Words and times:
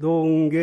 농계 0.00 0.58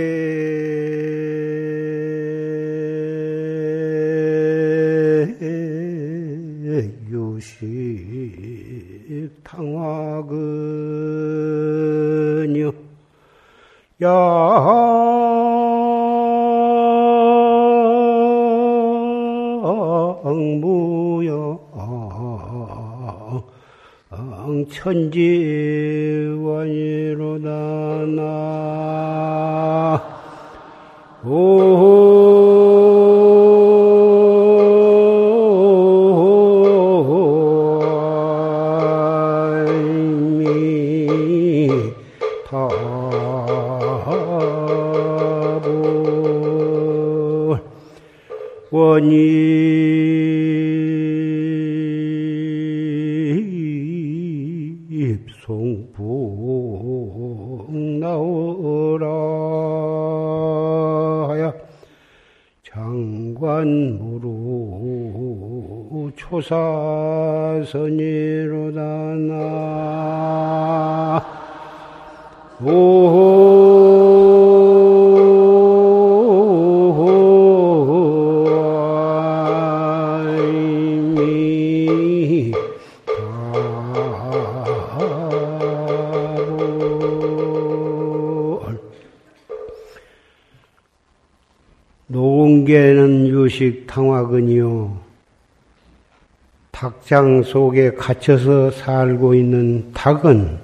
입송북 55.05 56.01
나오라 57.99 59.05
하야 61.29 61.53
장관무루 62.63 64.25
초사선이로다 66.15 67.55
나. 69.27 69.75
아이 72.61 74.34
유식 93.95 94.01
탕화근이요. 94.01 94.99
닭장 96.71 97.43
속에 97.43 97.91
갇혀서 97.93 98.71
살고 98.71 99.33
있는 99.33 99.93
닭은 99.93 100.59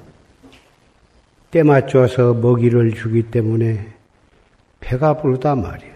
때 1.52 1.64
맞춰서 1.64 2.34
먹이를 2.34 2.94
주기 2.94 3.24
때문에 3.24 3.88
배가 4.82 5.16
부르단 5.16 5.62
말이에요. 5.62 5.94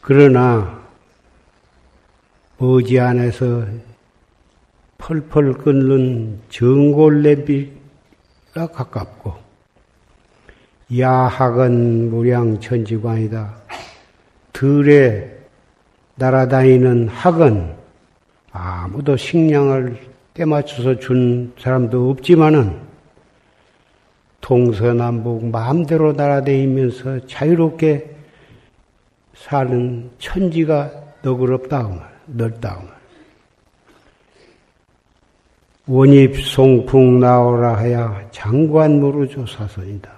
그러나 0.00 0.80
머지 2.56 2.98
안에서 2.98 3.66
펄펄 4.96 5.54
끓는 5.54 6.40
정골냄비가 6.48 7.72
가깝고 8.72 9.34
야학은 10.96 12.10
무량 12.10 12.58
천지관이다. 12.60 13.54
들에 14.52 15.39
날아다니는 16.20 17.08
학은 17.08 17.74
아무도 18.52 19.16
식량을 19.16 19.98
때 20.34 20.44
맞춰서 20.44 20.98
준 20.98 21.52
사람도 21.58 22.10
없지만은 22.10 22.78
동서남북 24.42 25.46
마음대로 25.46 26.12
날아다니면서 26.12 27.26
자유롭게 27.26 28.16
사는 29.34 30.10
천지가 30.18 30.92
너그럽다고 31.22 31.94
말, 31.94 32.10
넓다고 32.26 32.82
말. 32.82 32.94
원입 35.86 36.38
송풍 36.38 37.18
나오라 37.18 37.78
하야 37.78 38.28
장관무로 38.30 39.26
조사선이다. 39.26 40.10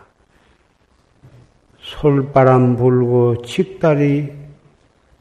솔바람 1.80 2.76
불고 2.76 3.40
칡달이 3.42 4.41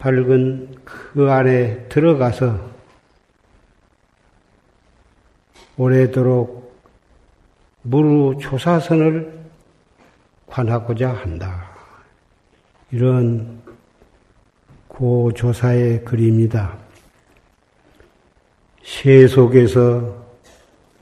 밝은 0.02 0.78
그 0.84 1.32
안에 1.32 1.86
들어가서 1.88 2.60
오래도록 5.78 6.76
무루 7.84 8.36
조사선을 8.42 9.32
관하고자 10.48 11.14
한다. 11.14 11.70
이런 12.92 13.62
고조사의 14.88 16.04
글입니다. 16.04 16.76
세 18.84 19.28
속에서 19.28 20.18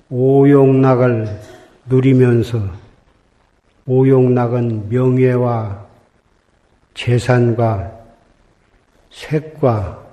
오용락을 0.10 1.40
누리면서 1.88 2.60
오용락은 3.86 4.90
명예와 4.90 5.88
재산과 6.94 7.99
색과 9.09 10.08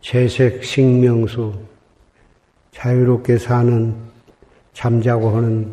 재색 0.00 0.64
식명수 0.64 1.54
자유롭게 2.72 3.38
사는 3.38 3.94
잠자고 4.72 5.30
하는 5.30 5.72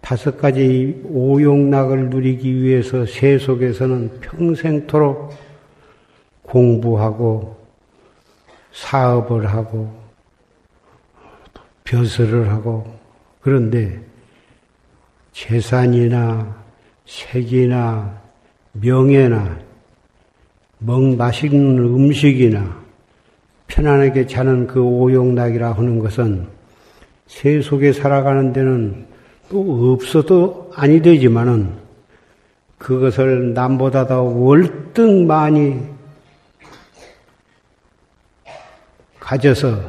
다섯 0.00 0.36
가지 0.36 1.00
오용락을 1.04 2.10
누리기 2.10 2.62
위해서 2.62 3.06
세속에서는 3.06 4.20
평생토록 4.20 5.32
공부하고 6.42 7.56
사업을 8.72 9.46
하고 9.46 10.02
벼슬을 11.84 12.50
하고 12.50 12.98
그런데 13.40 14.00
재산이나 15.32 16.62
색이나 17.06 18.20
명예나 18.72 19.71
먹 20.84 21.16
맛있는 21.16 21.78
음식이나 21.78 22.82
편안하게 23.68 24.26
자는 24.26 24.66
그 24.66 24.82
오용락이라 24.82 25.72
하는 25.72 25.98
것은 25.98 26.46
세속에 27.26 27.92
살아가는 27.92 28.52
데는 28.52 29.06
또 29.48 29.92
없어도 29.92 30.70
아니 30.74 31.00
되지만은 31.00 31.70
그것을 32.78 33.54
남보다 33.54 34.06
더 34.06 34.22
월등 34.22 35.26
많이 35.26 35.80
가져서 39.20 39.80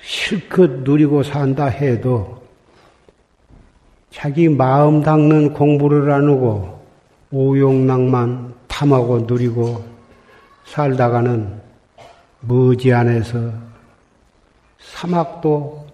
실컷 0.00 0.70
누리고 0.80 1.22
산다 1.22 1.66
해도 1.66 2.42
자기 4.10 4.48
마음 4.48 5.02
닦는 5.02 5.52
공부를 5.52 6.10
안 6.10 6.28
하고 6.28 6.80
오용락만 7.30 8.54
탐하고 8.82 9.20
누리고 9.20 9.84
살다가는 10.64 11.60
머지 12.40 12.92
안에서 12.92 13.52
사막도 14.80 15.86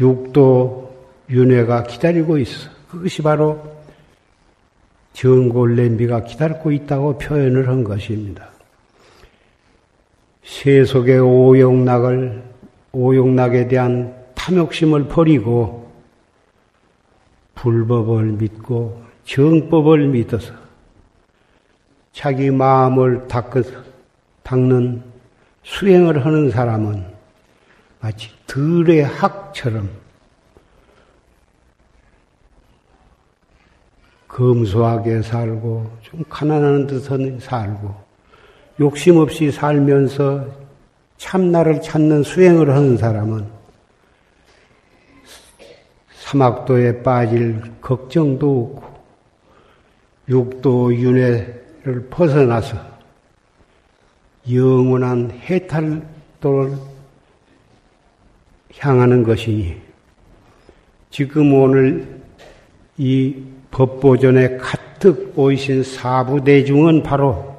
육도 0.00 0.94
윤회가 1.28 1.82
기다리고 1.82 2.38
있어. 2.38 2.70
그것이 2.88 3.20
바로 3.20 3.62
정골 5.12 5.76
냄비가 5.76 6.24
기다리고 6.24 6.72
있다고 6.72 7.18
표현을 7.18 7.68
한 7.68 7.84
것입니다. 7.84 8.48
세속의 10.42 11.20
오용락을, 11.20 12.42
오용락에 12.92 13.68
대한 13.68 14.14
탐욕심을 14.34 15.08
버리고 15.08 15.92
불법을 17.54 18.32
믿고 18.32 19.02
정법을 19.24 20.08
믿어서 20.08 20.63
자기 22.14 22.48
마음을 22.48 23.26
닦, 23.26 23.52
닦는 24.44 25.02
수행을 25.64 26.24
하는 26.24 26.48
사람은 26.48 27.04
마치 28.00 28.30
들의 28.46 29.02
학처럼 29.02 29.90
검소하게 34.28 35.22
살고 35.22 35.90
좀 36.02 36.22
가난한 36.28 36.86
듯한 36.86 37.40
살고 37.40 37.94
욕심 38.78 39.16
없이 39.16 39.50
살면서 39.50 40.46
참나를 41.16 41.80
찾는 41.82 42.22
수행을 42.22 42.70
하는 42.70 42.96
사람은 42.96 43.44
사막도에 46.12 47.02
빠질 47.02 47.60
걱정도 47.80 48.76
없고 48.76 48.94
육도 50.28 50.94
윤회 50.94 51.63
를 51.84 52.08
벗어나서 52.08 52.78
영원한 54.50 55.30
해탈도를 55.30 56.78
향하는 58.78 59.22
것이니 59.22 59.76
지금 61.10 61.52
오늘 61.52 62.22
이 62.96 63.36
법보전에 63.70 64.56
가득 64.56 65.38
오이신 65.38 65.82
사부대중은 65.82 67.02
바로 67.02 67.54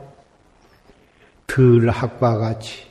들학과 1.45 2.39
같이 2.39 2.87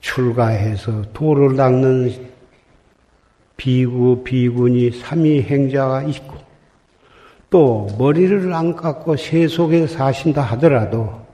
출가해서 0.00 1.02
도를 1.12 1.54
닦는 1.54 2.30
비구, 3.58 4.24
비군이 4.24 4.92
삼위 4.92 5.42
행자가 5.42 6.04
있고 6.04 6.45
또 7.50 7.86
머리를 7.98 8.52
안 8.52 8.74
깎고 8.74 9.16
세속에 9.16 9.86
사신다 9.86 10.42
하더라도 10.42 11.26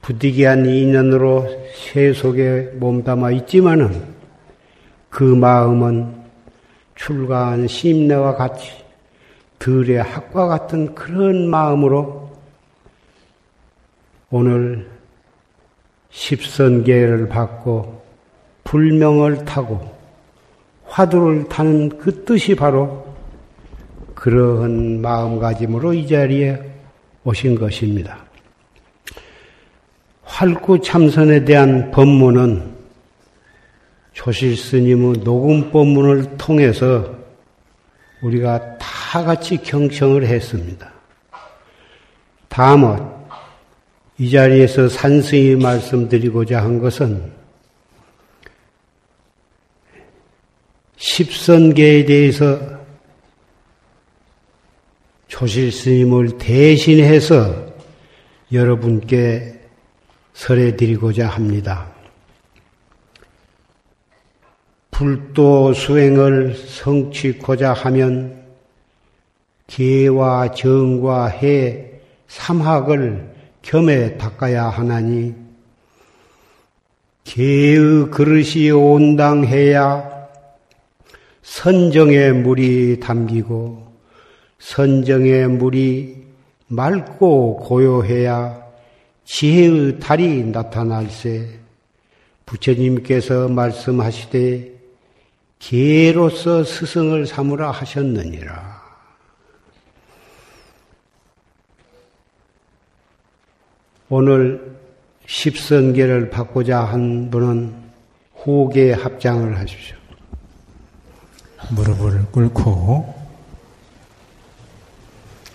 부득이한 0.00 0.66
인연으로 0.66 1.48
세속에 1.74 2.72
몸담아 2.76 3.30
있지만은 3.32 4.02
그 5.08 5.22
마음은 5.22 6.22
출가한 6.94 7.66
심내와 7.66 8.36
같이 8.36 8.70
들의 9.58 10.02
학과 10.02 10.46
같은 10.46 10.94
그런 10.94 11.48
마음으로 11.48 12.30
오늘 14.30 14.88
십선계를 16.10 17.28
받고 17.28 18.02
불명을 18.64 19.44
타고 19.44 19.92
화두를 20.86 21.48
타는 21.48 21.98
그 21.98 22.24
뜻이 22.24 22.54
바로 22.54 23.11
그러한 24.22 25.00
마음가짐으로 25.00 25.94
이 25.94 26.06
자리에 26.06 26.56
오신 27.24 27.56
것입니다. 27.56 28.24
활구 30.22 30.80
참선에 30.80 31.44
대한 31.44 31.90
법문은 31.90 32.72
조실 34.12 34.56
스님의 34.56 35.24
녹음 35.24 35.72
법문을 35.72 36.36
통해서 36.36 37.12
우리가 38.22 38.78
다 38.78 39.24
같이 39.24 39.56
경청을 39.56 40.24
했습니다. 40.24 40.92
다음은 42.46 43.04
이 44.18 44.30
자리에서 44.30 44.88
산승이 44.88 45.56
말씀드리고자 45.56 46.62
한 46.62 46.78
것은 46.78 47.32
십선계에 50.96 52.04
대해서 52.04 52.81
조실 55.32 55.72
스님을 55.72 56.36
대신해서 56.36 57.72
여러분께 58.52 59.60
설해 60.34 60.76
드리고자 60.76 61.26
합니다. 61.26 61.90
불도 64.90 65.72
수행을 65.72 66.54
성취고자 66.54 67.72
하면 67.72 68.42
개와 69.68 70.50
정과 70.50 71.28
해 71.28 71.92
삼학을 72.28 73.34
겸해 73.62 74.18
닦아야 74.18 74.68
하나니 74.68 75.34
개의 77.24 78.10
그릇이 78.10 78.70
온당해야 78.70 80.28
선정의 81.40 82.34
물이 82.34 83.00
담기고 83.00 83.91
선정의 84.62 85.48
물이 85.48 86.24
맑고 86.68 87.56
고요해야 87.56 88.62
지혜의 89.24 89.98
달이 89.98 90.44
나타날세 90.44 91.58
부처님께서 92.46 93.48
말씀하시되 93.48 94.72
개로서 95.58 96.62
스승을 96.64 97.26
삼으라 97.26 97.72
하셨느니라. 97.72 98.82
오늘 104.08 104.76
십선계를 105.26 106.30
받고자 106.30 106.84
한 106.84 107.30
분은 107.30 107.74
호계 108.44 108.92
합장을 108.92 109.58
하십시오. 109.58 109.96
무릎을 111.70 112.26
꿇고 112.30 113.21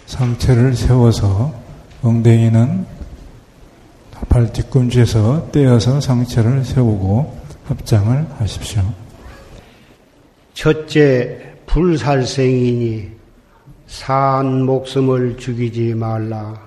상체를 0.08 0.74
세워서 0.76 1.54
엉덩이는 2.02 2.86
발 4.30 4.52
뒤꿈치에서 4.52 5.52
떼어서 5.52 6.02
상체를 6.02 6.64
세우고 6.66 7.38
합장을 7.66 8.28
하십시오. 8.40 8.82
첫째, 10.54 11.56
불살생이니 11.66 13.12
산 13.86 14.64
목숨을 14.64 15.38
죽이지 15.38 15.94
말라. 15.94 16.60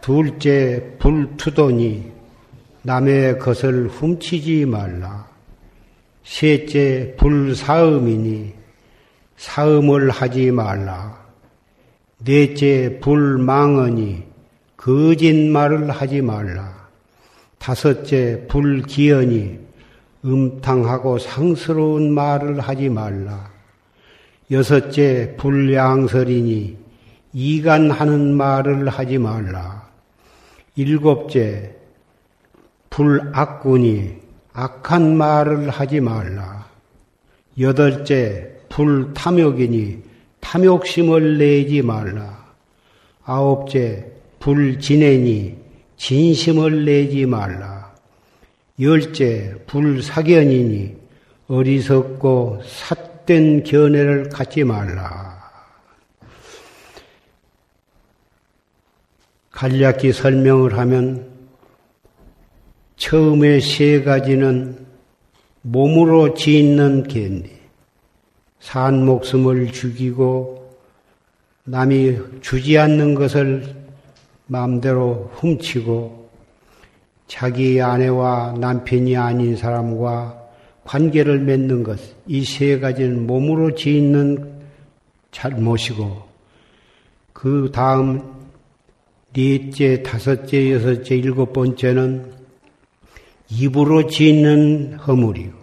둘째, 0.00 0.96
불투도니 0.98 2.12
남의 2.82 3.38
것을 3.38 3.88
훔치지 3.88 4.66
말라. 4.66 5.26
셋째, 6.24 7.14
불사음이니 7.16 8.52
사음을 9.36 10.10
하지 10.10 10.50
말라. 10.50 11.23
넷째, 12.24 13.00
불망언이 13.00 14.22
거짓말을 14.78 15.90
하지 15.90 16.22
말라. 16.22 16.88
다섯째, 17.58 18.46
불기언이 18.48 19.58
음탕하고 20.24 21.18
상스러운 21.18 22.12
말을 22.14 22.60
하지 22.60 22.88
말라. 22.88 23.50
여섯째, 24.50 25.34
불량설이니 25.36 26.78
이간하는 27.34 28.34
말을 28.34 28.88
하지 28.88 29.18
말라. 29.18 29.88
일곱째, 30.76 31.74
불악군이 32.88 34.14
악한 34.52 35.16
말을 35.16 35.68
하지 35.68 36.00
말라. 36.00 36.68
여덟째, 37.58 38.60
불탐욕이니 38.68 40.13
탐욕심을 40.44 41.38
내지 41.38 41.80
말라. 41.80 42.44
아홉째, 43.24 44.12
불진애니 44.38 45.56
진심을 45.96 46.84
내지 46.84 47.24
말라. 47.24 47.94
열째 48.78 49.54
불사견이니 49.66 50.96
어리석고 51.48 52.60
삿된 52.64 53.64
견해를 53.64 54.28
갖지 54.28 54.64
말라. 54.64 55.34
간략히 59.50 60.12
설명을 60.12 60.76
하면 60.76 61.32
처음에 62.96 63.60
세 63.60 64.02
가지는 64.02 64.84
몸으로 65.62 66.34
짓는 66.34 67.04
견리, 67.04 67.50
산 68.64 69.04
목숨을 69.04 69.72
죽이고 69.72 70.74
남이 71.64 72.40
주지 72.40 72.78
않는 72.78 73.14
것을 73.14 73.76
마음대로 74.46 75.30
훔치고 75.34 76.30
자기 77.26 77.80
아내와 77.82 78.56
남편이 78.58 79.18
아닌 79.18 79.54
사람과 79.54 80.42
관계를 80.84 81.40
맺는 81.40 81.82
것, 81.82 82.00
이 82.26 82.42
세 82.44 82.78
가지는 82.78 83.26
몸으로 83.26 83.74
짓는 83.74 84.52
잘못이고, 85.30 86.22
그 87.34 87.70
다음 87.72 88.22
넷째, 89.34 90.02
다섯째, 90.02 90.72
여섯째, 90.72 91.16
일곱 91.16 91.52
번째는 91.52 92.32
입으로 93.50 94.06
짓는 94.06 94.94
허물이고, 94.94 95.56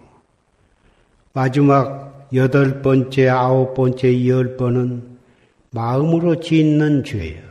마지막 1.32 2.01
여덟 2.34 2.80
번째, 2.80 3.28
아홉 3.28 3.74
번째, 3.74 4.26
열 4.26 4.56
번은 4.56 5.18
마음으로 5.70 6.40
짓는 6.40 7.04
죄예요. 7.04 7.42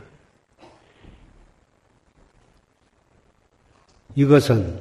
이것은 4.15 4.79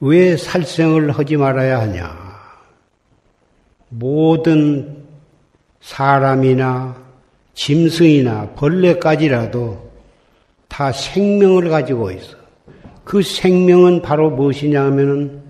왜 0.00 0.36
살생을 0.36 1.12
하지 1.12 1.36
말아야 1.36 1.80
하냐? 1.80 2.32
모든 3.88 5.04
사람이나 5.80 6.96
짐승이나 7.54 8.50
벌레까지라도 8.56 9.90
다 10.68 10.92
생명을 10.92 11.68
가지고 11.68 12.10
있어. 12.10 12.36
그 13.04 13.22
생명은 13.22 14.02
바로 14.02 14.30
무엇이냐 14.30 14.82
하면은 14.84 15.42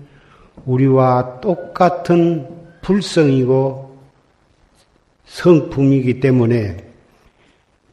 우리와 0.65 1.39
똑같은 1.39 2.52
불성이고 2.83 3.97
성품이기 5.25 6.19
때문에 6.19 6.77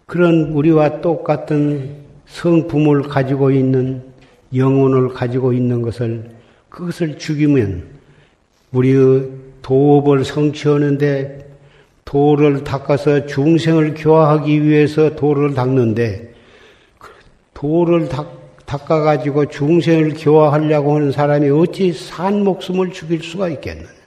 그런 0.06 0.52
우리와 0.52 1.00
똑같은 1.00 2.00
성품을 2.26 3.02
가지고 3.02 3.50
있는 3.50 4.02
영혼을 4.54 5.08
가지고 5.08 5.52
있는 5.52 5.80
것을 5.80 6.30
그것을 6.68 7.18
죽이면 7.18 7.84
우리의 8.72 9.30
도업을 9.62 10.24
성취하는데 10.24 11.48
도를 12.04 12.64
닦아서 12.64 13.26
중생을 13.26 13.94
교화하기 13.94 14.64
위해서 14.64 15.14
도를 15.14 15.54
닦는데 15.54 16.34
그 16.98 17.10
도를 17.54 18.08
닦아가지고 18.66 19.46
중생을 19.46 20.14
교화하려고 20.18 20.96
하는 20.96 21.12
사람이 21.12 21.48
어찌 21.50 21.92
산 21.92 22.42
목숨을 22.42 22.90
죽일 22.90 23.22
수가 23.22 23.48
있겠느냐. 23.50 23.99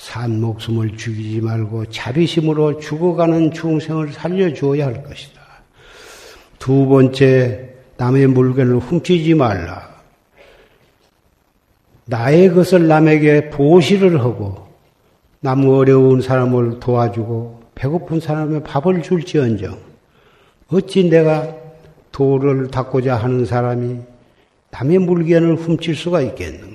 산 0.00 0.40
목숨을 0.40 0.96
죽이지 0.96 1.42
말고 1.42 1.90
자비심으로 1.90 2.80
죽어가는 2.80 3.52
중생을 3.52 4.12
살려주어야 4.14 4.86
할 4.86 5.02
것이다. 5.02 5.38
두 6.58 6.86
번째, 6.86 7.74
남의 7.98 8.28
물건을 8.28 8.78
훔치지 8.78 9.34
말라. 9.34 9.90
나의 12.06 12.54
것을 12.54 12.88
남에게 12.88 13.50
보시를 13.50 14.20
하고 14.20 14.68
남 15.40 15.68
어려운 15.68 16.22
사람을 16.22 16.80
도와주고 16.80 17.60
배고픈 17.74 18.20
사람에 18.20 18.62
밥을 18.62 19.02
줄지언정 19.02 19.78
어찌 20.68 21.10
내가 21.10 21.54
도를 22.10 22.68
닦고자 22.68 23.16
하는 23.16 23.44
사람이 23.44 23.98
남의 24.70 24.98
물건을 24.98 25.56
훔칠 25.56 25.94
수가 25.94 26.22
있겠는가? 26.22 26.69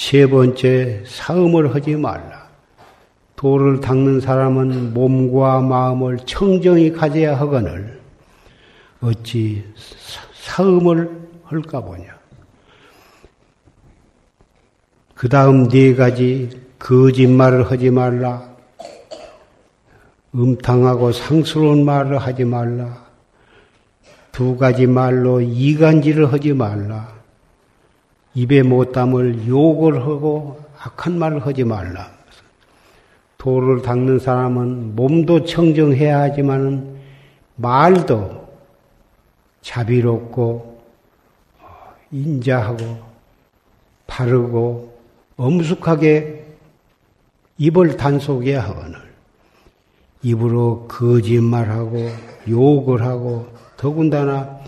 세 0.00 0.26
번째, 0.26 1.04
사음을 1.06 1.74
하지 1.74 1.94
말라. 1.94 2.48
도를 3.36 3.80
닦는 3.80 4.20
사람은 4.20 4.94
몸과 4.94 5.60
마음을 5.60 6.16
청정히 6.24 6.90
가져야 6.90 7.38
하거늘 7.38 8.00
어찌 9.02 9.62
사음을 10.42 11.28
할까 11.44 11.82
보냐. 11.82 12.18
그 15.14 15.28
다음 15.28 15.68
네 15.68 15.94
가지 15.94 16.48
거짓말을 16.78 17.70
하지 17.70 17.90
말라. 17.90 18.48
음탕하고 20.34 21.12
상스러운 21.12 21.84
말을 21.84 22.16
하지 22.16 22.46
말라. 22.46 23.04
두 24.32 24.56
가지 24.56 24.86
말로 24.86 25.42
이간질을 25.42 26.32
하지 26.32 26.54
말라. 26.54 27.19
입에 28.34 28.62
못 28.62 28.92
담을 28.92 29.46
욕을 29.46 30.02
하고 30.02 30.60
악한 30.78 31.18
말을 31.18 31.46
하지 31.46 31.64
말라. 31.64 32.10
도를 33.38 33.82
닦는 33.82 34.18
사람은 34.18 34.96
몸도 34.96 35.44
청정해야 35.44 36.20
하지만 36.20 36.96
말도 37.56 38.48
자비롭고 39.62 40.82
인자하고 42.12 42.98
바르고 44.06 44.98
엄숙하게 45.36 46.44
입을 47.58 47.96
단속해야 47.96 48.62
하거늘 48.62 48.98
입으로 50.22 50.86
거짓말하고 50.88 52.10
욕을 52.48 53.02
하고 53.02 53.46
더군다나 53.76 54.60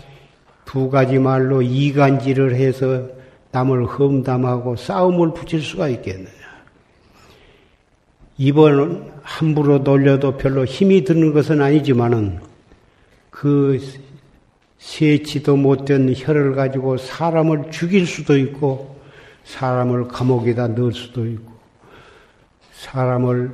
두 0.65 0.89
가지 0.89 1.19
말로 1.19 1.61
이간질을 1.61 2.55
해서 2.55 3.07
남을 3.53 3.85
험담하고 3.85 4.75
싸움을 4.75 5.33
붙일 5.33 5.61
수가 5.61 5.87
있겠느냐. 5.87 6.31
입은 8.37 9.11
함부로 9.21 9.83
돌려도 9.83 10.37
별로 10.37 10.65
힘이 10.65 11.03
드는 11.03 11.33
것은 11.33 11.61
아니지만은 11.61 12.39
그 13.29 13.79
세치도 14.79 15.55
못된 15.55 16.13
혀를 16.15 16.55
가지고 16.55 16.97
사람을 16.97 17.69
죽일 17.69 18.07
수도 18.07 18.37
있고 18.37 18.99
사람을 19.43 20.07
감옥에다 20.07 20.69
넣을 20.69 20.91
수도 20.91 21.25
있고 21.27 21.53
사람을 22.71 23.51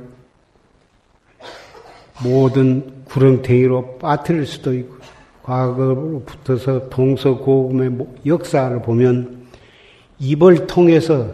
모든 2.24 3.04
구렁텅이로 3.04 3.98
빠뜨릴 3.98 4.46
수도 4.46 4.74
있고 4.74 4.96
과거로 5.42 6.22
붙어서 6.24 6.88
동서고금의 6.88 8.06
역사를 8.24 8.80
보면 8.80 9.39
입을 10.20 10.66
통해서 10.66 11.28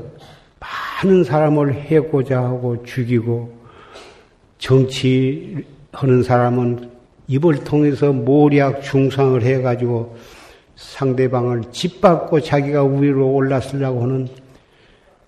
많은 1.02 1.24
사람을 1.24 1.74
해고자 1.74 2.40
하고 2.40 2.82
죽이고 2.84 3.54
정치하는 4.58 6.22
사람은 6.24 6.90
입을 7.28 7.64
통해서 7.64 8.12
모략 8.12 8.82
중상을 8.82 9.42
해가지고 9.42 10.16
상대방을 10.76 11.64
짓밟고 11.72 12.40
자기가 12.40 12.84
위로 12.84 13.32
올랐으려고 13.32 14.02
하는 14.02 14.28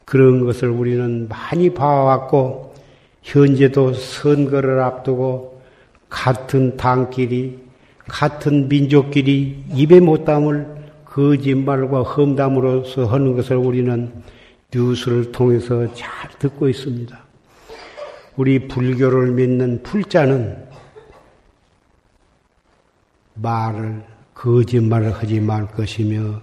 그런 0.04 0.44
것을 0.44 0.68
우리는 0.68 1.28
많이 1.28 1.74
봐왔고 1.74 2.74
현재도 3.22 3.94
선거를 3.94 4.80
앞두고 4.80 5.60
같은 6.08 6.76
당끼리 6.76 7.58
같은 8.06 8.68
민족끼리 8.68 9.64
입에 9.74 10.00
못 10.00 10.24
담을 10.24 10.77
거짓말과 11.18 12.02
험담으로서 12.02 13.06
하는 13.06 13.34
것을 13.34 13.56
우리는 13.56 14.12
뉴스를 14.72 15.32
통해서 15.32 15.92
잘 15.92 16.30
듣고 16.38 16.68
있습니다. 16.68 17.18
우리 18.36 18.68
불교를 18.68 19.32
믿는 19.32 19.82
불자는 19.82 20.68
말을 23.34 24.04
거짓말을 24.32 25.12
하지 25.12 25.40
말 25.40 25.66
것이며 25.66 26.40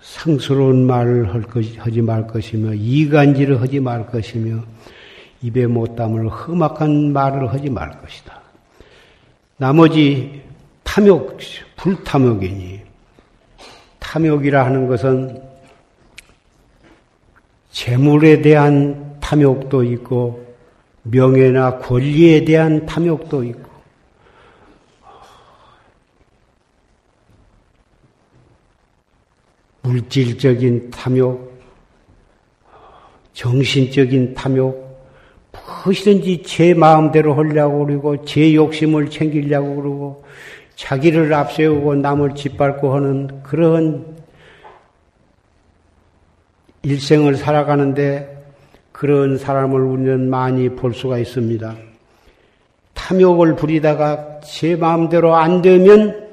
상스러운 0.00 0.86
말을 0.86 1.44
하지 1.78 2.02
말 2.02 2.24
것이며 2.28 2.74
이간질을 2.74 3.60
하지 3.60 3.80
말 3.80 4.06
것이며 4.06 4.62
입에 5.42 5.66
못 5.66 5.96
담을 5.96 6.28
험악한 6.28 7.12
말을 7.12 7.52
하지 7.52 7.68
말 7.68 8.00
것이다. 8.00 8.40
나머지 9.56 10.40
탐욕, 10.84 11.36
불탐욕이니 11.76 12.87
탐욕이라 14.08 14.64
하는 14.64 14.86
것은 14.88 15.42
재물에 17.70 18.40
대한 18.40 19.18
탐욕도 19.20 19.84
있고 19.84 20.46
명예나 21.02 21.78
권리에 21.78 22.42
대한 22.46 22.86
탐욕도 22.86 23.44
있고 23.44 23.68
물질적인 29.82 30.90
탐욕, 30.90 31.60
정신적인 33.34 34.34
탐욕, 34.34 34.88
무엇이든지 35.52 36.42
제 36.44 36.74
마음대로 36.74 37.34
하려고 37.34 37.86
그러고, 37.86 38.24
제 38.24 38.54
욕심을 38.54 39.08
챙기려고 39.08 39.76
그러고, 39.76 40.24
자기를 40.78 41.34
앞세우고 41.34 41.96
남을 41.96 42.36
짓밟고 42.36 42.94
하는 42.94 43.42
그런 43.42 44.16
일생을 46.82 47.34
살아가는데 47.34 48.46
그런 48.92 49.38
사람을 49.38 49.80
우리는 49.80 50.30
많이 50.30 50.68
볼 50.68 50.94
수가 50.94 51.18
있습니다. 51.18 51.76
탐욕을 52.94 53.56
부리다가 53.56 54.38
제 54.40 54.76
마음대로 54.76 55.34
안 55.34 55.62
되면 55.62 56.28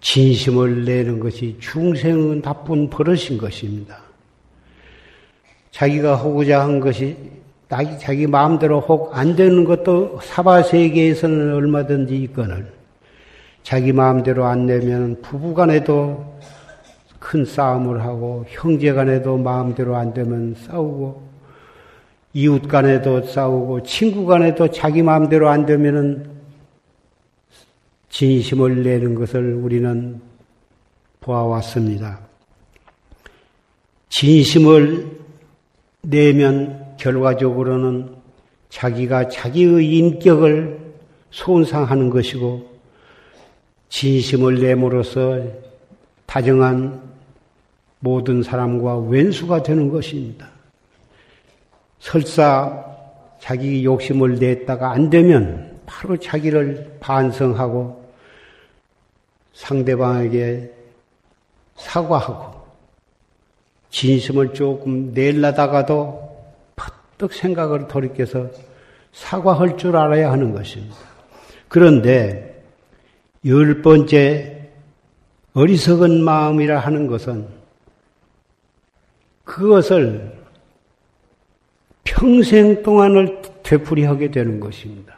진심을 0.00 0.86
내는 0.86 1.20
것이 1.20 1.58
중생은 1.60 2.40
나쁜 2.40 2.88
버릇인 2.88 3.36
것입니다. 3.36 4.00
자기가 5.70 6.16
하고자 6.16 6.62
한 6.62 6.80
것이 6.80 7.14
자기 7.70 8.26
마음대로 8.26 8.80
혹 8.80 9.14
안 9.14 9.36
되는 9.36 9.64
것도 9.64 10.18
사바 10.24 10.64
세계에서는 10.64 11.54
얼마든지 11.54 12.16
있거늘 12.24 12.66
자기 13.62 13.92
마음대로 13.92 14.44
안 14.44 14.66
내면 14.66 15.20
부부간에도 15.22 16.38
큰 17.20 17.44
싸움을 17.44 18.02
하고 18.02 18.44
형제간에도 18.48 19.36
마음대로 19.36 19.94
안 19.94 20.12
되면 20.12 20.56
싸우고 20.56 21.30
이웃간에도 22.32 23.22
싸우고 23.22 23.84
친구간에도 23.84 24.68
자기 24.70 25.02
마음대로 25.02 25.48
안 25.48 25.64
되면은 25.64 26.28
진심을 28.08 28.82
내는 28.82 29.14
것을 29.14 29.54
우리는 29.54 30.20
보아왔습니다. 31.20 32.18
진심을 34.08 35.18
내면 36.02 36.79
결과적으로는 37.00 38.14
자기가 38.68 39.28
자기의 39.28 39.98
인격을 39.98 40.78
손상하는 41.30 42.10
것이고, 42.10 42.70
진심을 43.88 44.60
내므로써 44.60 45.42
다정한 46.26 47.02
모든 47.98 48.42
사람과 48.42 48.98
왼수가 48.98 49.62
되는 49.62 49.90
것입니다. 49.90 50.48
설사 51.98 52.84
자기 53.40 53.84
욕심을 53.84 54.36
냈다가 54.38 54.92
안 54.92 55.10
되면 55.10 55.80
바로 55.86 56.16
자기를 56.16 56.98
반성하고 57.00 58.04
상대방에게 59.52 60.70
사과하고 61.76 62.60
진심을 63.90 64.54
조금 64.54 65.12
내려다가도 65.12 66.29
퍼뜩 67.20 67.34
생각을 67.34 67.86
돌이켜서 67.86 68.48
사과할 69.12 69.76
줄 69.76 69.96
알아야 69.96 70.32
하는 70.32 70.52
것입니다. 70.52 70.96
그런데 71.68 72.64
열 73.44 73.82
번째 73.82 74.70
어리석은 75.52 76.22
마음이라 76.22 76.78
하는 76.78 77.06
것은 77.06 77.46
그것을 79.44 80.32
평생 82.04 82.82
동안을 82.82 83.42
되풀이하게 83.62 84.30
되는 84.30 84.58
것입니다. 84.58 85.16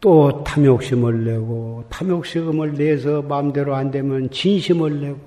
또 0.00 0.44
탐욕심을 0.44 1.24
내고 1.24 1.84
탐욕심을 1.88 2.74
내서 2.74 3.22
마음대로 3.22 3.74
안 3.74 3.90
되면 3.90 4.30
진심을 4.30 5.00
내고 5.00 5.18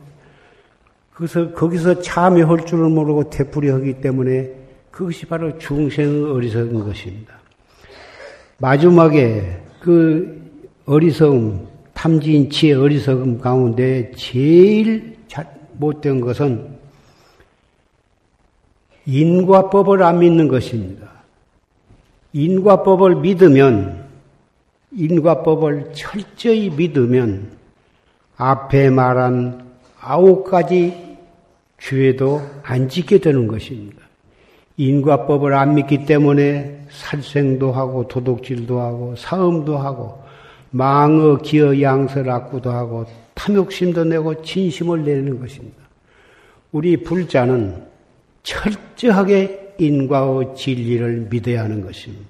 그래서 1.13 1.51
거기서 1.51 2.01
참여할 2.01 2.65
줄을 2.65 2.87
모르고 2.89 3.29
되풀이하기 3.29 3.99
때문에 3.99 4.58
그것이 4.99 5.25
바로 5.25 5.57
중생의 5.57 6.29
어리석은 6.29 6.83
것입니다. 6.83 7.39
마지막에 8.57 9.63
그 9.79 10.51
어리석음, 10.85 11.67
탐진치의 11.93 12.73
어리석음 12.73 13.39
가운데 13.39 14.11
제일 14.17 15.15
못된 15.77 16.19
것은 16.19 16.77
인과법을 19.05 20.03
안 20.03 20.19
믿는 20.19 20.49
것입니다. 20.49 21.09
인과법을 22.33 23.21
믿으면, 23.21 24.03
인과법을 24.91 25.93
철저히 25.93 26.69
믿으면 26.71 27.51
앞에 28.35 28.89
말한 28.89 29.65
아홉 30.01 30.43
가지 30.43 31.17
죄도 31.79 32.41
안 32.63 32.89
짓게 32.89 33.19
되는 33.19 33.47
것입니다. 33.47 34.08
인과법을 34.79 35.53
안 35.53 35.75
믿기 35.75 36.05
때문에 36.05 36.85
살생도 36.89 37.73
하고 37.73 38.07
도둑질도 38.07 38.79
하고 38.79 39.13
사음도 39.17 39.77
하고 39.77 40.23
망어 40.71 41.39
기어 41.39 41.81
양설 41.81 42.29
악구도 42.29 42.71
하고 42.71 43.05
탐욕심도 43.33 44.05
내고 44.05 44.41
진심을 44.41 45.03
내는 45.03 45.37
것입니다. 45.37 45.77
우리 46.71 46.95
불자는 46.95 47.85
철저하게 48.43 49.75
인과의 49.79 50.55
진리를 50.55 51.27
믿어야 51.29 51.63
하는 51.63 51.81
것입니다. 51.81 52.29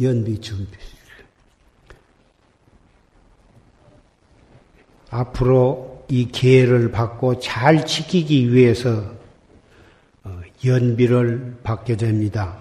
연비 0.00 0.40
준비. 0.40 0.76
앞으로 5.14 6.04
이 6.08 6.26
기회를 6.26 6.90
받고 6.90 7.38
잘 7.38 7.86
지키기 7.86 8.52
위해서 8.52 9.04
어, 10.24 10.40
연비를 10.64 11.58
받게 11.62 11.96
됩니다. 11.96 12.56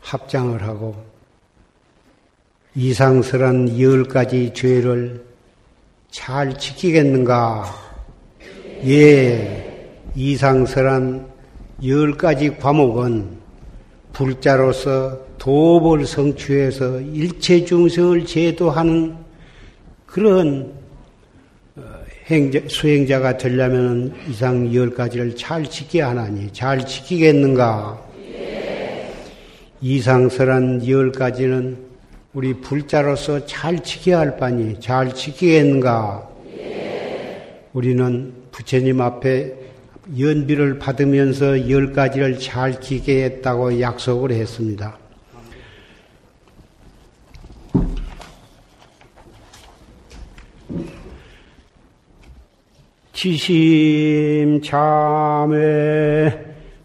합장을 0.00 0.62
하고 0.62 1.02
이상스런 2.74 3.80
열 3.80 4.04
가지 4.04 4.52
죄를 4.52 5.24
잘 6.10 6.58
지키겠는가? 6.58 7.64
예, 8.84 9.90
이상스런 10.14 11.26
열 11.86 12.18
가지 12.18 12.54
과목은 12.58 13.38
불자로서 14.12 15.20
도업을 15.38 16.06
성취해서 16.06 17.00
일체 17.00 17.64
중생을 17.64 18.26
제도하는 18.26 19.23
그런 20.14 20.72
어, 21.74 21.82
행자, 22.30 22.60
수행자가 22.68 23.36
되려면 23.36 24.14
이상 24.30 24.72
열 24.72 24.94
가지를 24.94 25.34
잘 25.34 25.64
지켜야 25.64 26.10
하나니 26.10 26.52
잘 26.52 26.86
지키겠는가? 26.86 28.00
이상설한 29.80 30.88
열 30.88 31.10
가지는 31.10 31.78
우리 32.32 32.54
불자로서 32.54 33.44
잘 33.46 33.82
지켜야 33.82 34.20
할 34.20 34.36
바니 34.36 34.78
잘 34.78 35.12
지키겠는가? 35.12 36.28
우리는 37.72 38.34
부처님 38.52 39.00
앞에 39.00 39.52
연비를 40.16 40.78
받으면서 40.78 41.68
열 41.68 41.92
가지를 41.92 42.38
잘 42.38 42.80
지키겠다고 42.80 43.80
약속을 43.80 44.30
했습니다. 44.30 44.96
지심 53.14 54.60
참회 54.60 56.36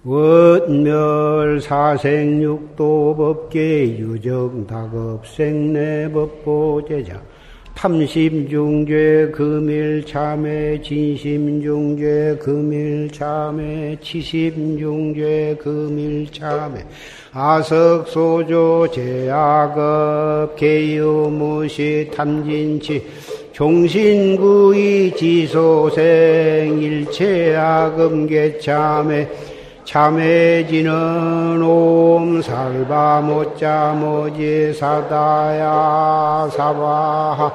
원멸 0.03 1.59
사생육도 1.59 3.15
법계 3.17 3.97
유정 3.97 4.67
다급 4.67 5.25
생내 5.25 6.11
법보 6.11 6.85
제자. 6.87 7.19
탐심중죄 7.73 9.31
금일 9.33 10.05
참회 10.05 10.79
진심중죄 10.81 12.37
금일 12.41 13.09
참회 13.09 13.97
치심중죄 14.01 15.57
금일 15.59 16.29
참회 16.31 16.85
아석소조 17.31 18.89
제약업 18.91 20.57
개유무시 20.57 22.11
탐진치 22.13 23.07
종신구이 23.59 25.13
지소생 25.17 26.81
일체악음 26.81 28.25
개참에 28.25 29.29
참해지는 29.83 31.61
옴 31.61 32.41
살바 32.41 33.19
못자 33.19 33.97
모지 33.99 34.71
사다야 34.73 36.49
사바하. 36.55 37.51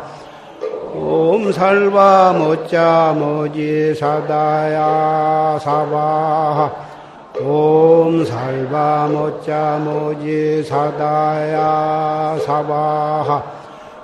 옴 0.95 1.51
살바 1.51 2.35
못자 2.35 3.15
모지 3.17 3.95
사다야 3.95 5.59
사바하. 5.59 6.71
옴 7.41 8.27
살바 8.27 9.09
못자 9.11 9.81
모지 9.83 10.65
사다야 10.65 12.37
사바하 12.45 13.64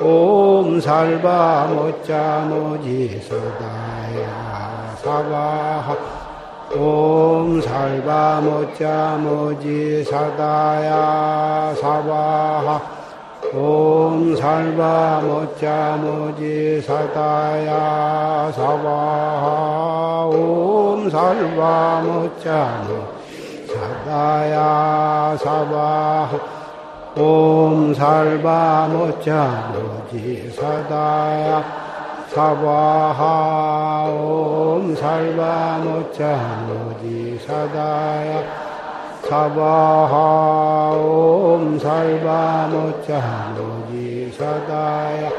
옴 0.00 0.80
살바 0.80 1.66
모자 1.68 2.46
모지 2.48 3.20
서다야 3.28 4.96
사바. 4.96 5.96
옴 6.74 7.60
살바 7.60 8.40
모자 8.40 9.18
모지 9.20 10.02
사다야 10.04 11.74
사바. 11.78 12.80
옴 13.54 14.34
살바 14.34 15.20
모자 15.20 15.98
모지 16.00 16.80
사다야 16.80 18.50
사바. 18.52 20.26
옴 20.32 21.10
살바 21.10 22.02
모자 22.02 22.82
모지 22.88 23.66
사다야 23.68 25.36
사바 25.38 26.61
옴 27.14 27.92
살바 27.92 28.88
모자 28.88 29.70
모지 29.74 30.50
사다야 30.50 31.62
사바하 32.28 34.08
옴 34.08 34.96
살바 34.96 35.80
모자 35.84 36.64
모지 36.66 37.38
사다야 37.46 38.42
사바하 39.28 40.96
옴 40.96 41.78
살바 41.78 42.68
모자 42.68 43.52
모지 43.58 44.32
사다야 44.32 45.30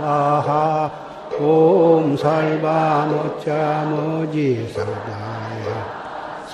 마하 0.00 0.90
옴 1.38 2.16
살바 2.16 3.08
모자 3.10 3.84
모지 3.90 4.72
사다야 4.72 5.25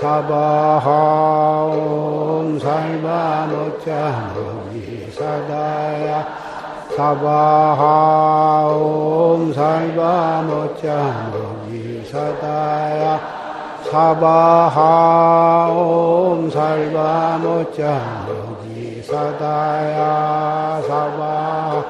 사바하 0.03 1.63
옴 1.71 2.59
살바 2.59 3.47
모자 3.47 4.33
모지 4.35 5.09
사다야. 5.17 6.27
사바하 6.97 8.67
옴 8.67 9.55
살바 9.55 10.43
모자 10.43 11.31
모지 11.31 12.05
사다야. 12.11 13.21
사바하 13.93 15.71
옴 15.71 16.51
살바 16.51 17.39
모자 17.39 18.25
모지 18.27 19.05
사다야. 19.05 20.83
사바 20.83 21.85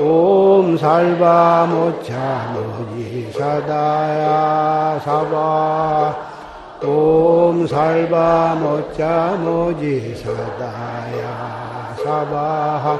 옴 0.00 0.76
살바 0.76 1.66
모자 1.70 2.52
모지 2.52 3.30
사다야. 3.30 5.00
사바 5.04 6.37
옴살바 6.84 8.56
모자 8.60 9.36
모지 9.42 10.14
사다야 10.16 11.96
사바하. 12.04 12.98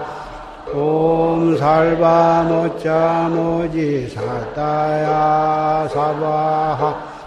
옴살바 0.74 2.44
모자 2.48 3.28
모지 3.30 4.08
사다야 4.08 5.88
사바하. 5.92 7.18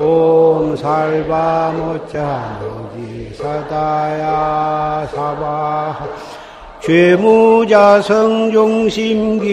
옴 0.00 0.74
살바 0.76 1.74
모자 1.76 2.58
모지 2.58 3.34
사다야 3.34 5.06
사바 5.12 6.08
죄무자 6.80 8.00
성종심기 8.00 9.46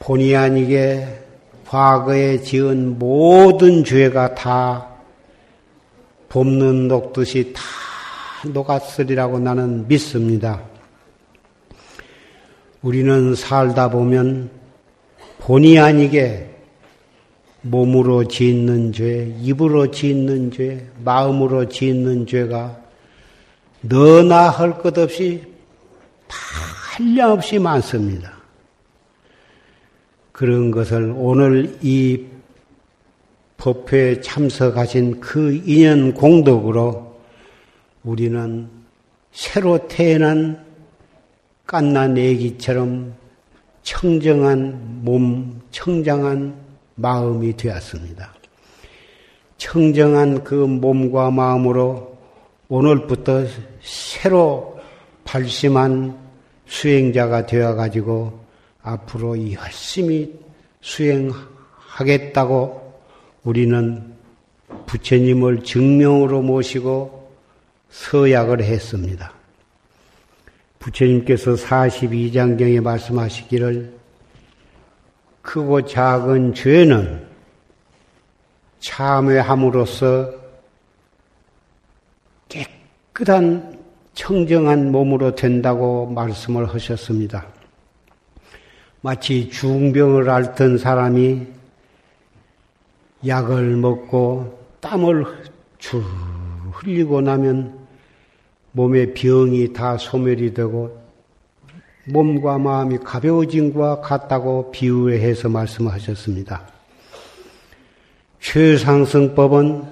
본의 0.00 0.36
아니게 0.36 1.06
과거에 1.66 2.40
지은 2.40 2.98
모든 2.98 3.84
죄가 3.84 4.34
다 4.34 4.88
봄눈 6.28 6.88
녹듯이 6.88 7.52
다 7.54 7.62
녹았으리라고 8.48 9.38
나는 9.38 9.86
믿습니다. 9.86 10.67
우리는 12.82 13.34
살다 13.34 13.90
보면 13.90 14.50
본의 15.38 15.78
아니게 15.78 16.48
몸으로 17.62 18.28
짓는 18.28 18.92
죄, 18.92 19.34
입으로 19.40 19.90
짓는 19.90 20.52
죄, 20.52 20.88
마음으로 21.04 21.68
짓는 21.68 22.26
죄가 22.26 22.78
너나 23.80 24.48
할 24.48 24.78
것 24.78 24.96
없이 24.98 25.42
다 26.28 26.36
한량없이 26.96 27.58
많습니다. 27.58 28.32
그런 30.32 30.70
것을 30.70 31.12
오늘 31.16 31.76
이 31.82 32.26
법회에 33.56 34.20
참석하신 34.20 35.18
그 35.20 35.60
인연 35.66 36.14
공덕으로 36.14 37.18
우리는 38.04 38.68
새로 39.32 39.88
태어난 39.88 40.64
깐난 41.68 42.16
애기처럼 42.16 43.14
청정한 43.82 45.02
몸, 45.04 45.60
청정한 45.70 46.56
마음이 46.94 47.58
되었습니다. 47.58 48.34
청정한 49.58 50.44
그 50.44 50.54
몸과 50.54 51.30
마음으로 51.30 52.16
오늘부터 52.68 53.44
새로 53.82 54.80
발심한 55.24 56.18
수행자가 56.64 57.44
되어가지고 57.44 58.40
앞으로 58.80 59.52
열심히 59.52 60.40
수행하겠다고 60.80 62.38
우리는 63.44 64.14
부처님을 64.86 65.64
증명으로 65.64 66.40
모시고 66.40 67.30
서약을 67.90 68.62
했습니다. 68.62 69.37
부처님께서 70.78 71.54
42장경에 71.54 72.80
말씀하시기를 72.80 73.98
크고 75.42 75.84
작은 75.86 76.54
죄는 76.54 77.26
참회함으로써 78.80 80.32
깨끗한 82.48 83.78
청정한 84.14 84.90
몸으로 84.92 85.34
된다고 85.34 86.06
말씀을 86.06 86.66
하셨습니다. 86.74 87.46
마치 89.00 89.48
중병을 89.48 90.28
앓던 90.28 90.78
사람이 90.78 91.46
약을 93.26 93.76
먹고 93.76 94.58
땀을 94.80 95.24
쭉 95.78 96.04
흘리고 96.72 97.20
나면 97.20 97.77
몸의 98.72 99.14
병이 99.14 99.72
다 99.72 99.96
소멸이 99.96 100.54
되고 100.54 100.98
몸과 102.06 102.58
마음이 102.58 102.98
가벼워진 102.98 103.72
것과 103.72 104.00
같다고 104.00 104.70
비유해서 104.70 105.48
말씀하셨습니다. 105.48 106.62
최상승법은 108.40 109.84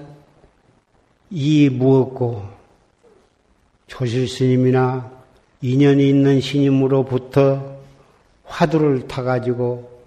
이 1.29 1.69
무엇고 1.69 2.43
조실 3.87 4.27
스님이나 4.27 5.11
인연이 5.61 6.09
있는 6.09 6.41
스님으로부터 6.41 7.77
화두를 8.45 9.07
타가지고 9.07 9.97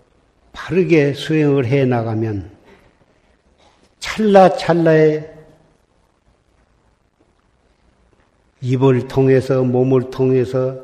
바르게 0.53 1.13
수행을 1.13 1.67
해 1.67 1.85
나가면 1.85 2.51
찰나찰나에 4.01 5.39
입을 8.62 9.09
통해서 9.09 9.62
몸을 9.62 10.11
통해서 10.11 10.79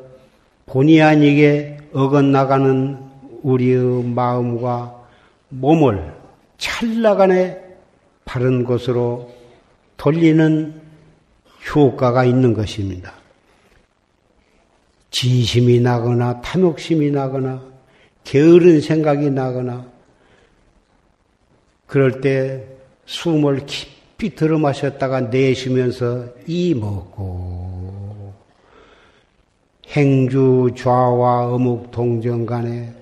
본의 0.65 1.01
아니게 1.01 1.77
어긋나가는 1.93 2.97
우리의 3.43 4.03
마음과 4.03 4.95
몸을 5.49 6.13
찰나간에 6.57 7.61
바른 8.25 8.63
곳으로 8.63 9.31
돌리는 9.95 10.81
효과가 11.73 12.25
있는 12.25 12.53
것입니다. 12.53 13.13
진심이 15.11 15.79
나거나 15.79 16.41
탐욕심이 16.41 17.11
나거나 17.11 17.63
게으른 18.23 18.81
생각이 18.81 19.29
나거나 19.29 19.85
그럴 21.85 22.19
때 22.19 22.67
숨을 23.05 23.65
깊이 23.65 23.96
깊이 24.17 24.35
들어 24.35 24.57
마셨다가 24.57 25.21
내쉬면서 25.21 26.25
이 26.47 26.73
먹고 26.73 28.33
행주 29.89 30.71
좌와 30.75 31.53
어묵 31.53 31.91
동정 31.91 32.47
간에 32.47 32.93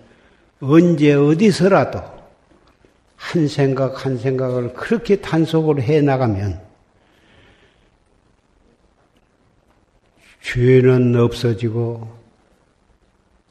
언제 0.60 1.14
어디서라도 1.14 2.04
한 3.16 3.48
생각 3.48 4.06
한 4.06 4.18
생각을 4.18 4.74
그렇게 4.74 5.16
단속을 5.22 5.82
해 5.82 6.02
나가면 6.02 6.62
죄는 10.42 11.16
없어지고 11.16 12.14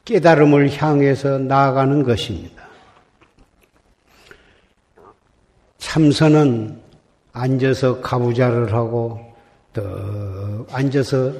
깨달음을 0.05 0.71
향해서 0.71 1.39
나아가는 1.39 2.03
것입니다. 2.03 2.63
참선은 5.79 6.84
앉아서 7.35 7.99
가부좌를 7.99 8.73
하고 8.73 9.19
또 9.73 10.65
앉아서 10.71 11.33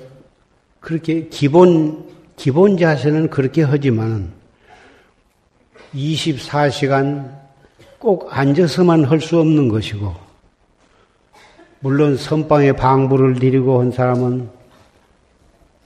그렇게 0.82 1.28
기본 1.30 2.06
기본 2.36 2.78
자세는 2.78 3.30
그렇게 3.30 3.64
하지만 3.64 4.34
24시간 5.96 7.32
꼭 7.98 8.28
앉아서만 8.30 9.06
할 9.06 9.22
수 9.22 9.40
없는 9.40 9.70
것이고 9.70 10.14
물론 11.80 12.18
선방에 12.18 12.74
방부를 12.74 13.36
드리고 13.36 13.80
한 13.80 13.92
사람은 13.92 14.50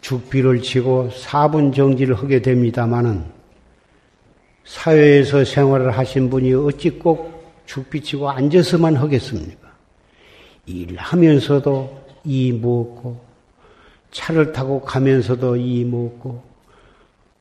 죽비를 0.01 0.61
치고 0.63 1.11
사분 1.11 1.71
정지를 1.71 2.15
하게 2.15 2.41
됩니다마는 2.41 3.23
사회에서 4.65 5.45
생활을 5.45 5.91
하신 5.95 6.29
분이 6.31 6.53
어찌 6.55 6.89
꼭 6.89 7.63
죽비 7.67 8.01
치고 8.01 8.29
앉아서만 8.29 8.95
하겠습니까? 8.95 9.68
일하면서도 10.69 11.99
이 12.25 12.53
먹고 12.53 13.19
차를 14.11 14.51
타고 14.51 14.81
가면서도 14.81 15.55
이 15.55 15.83
먹고 15.83 16.43